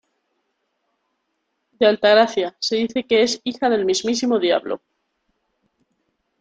[1.77, 4.81] De Altagracia, se dice que es hija del mismísimo diablo.